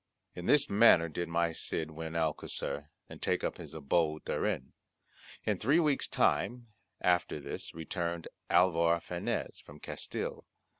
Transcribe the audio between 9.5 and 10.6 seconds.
from Castille.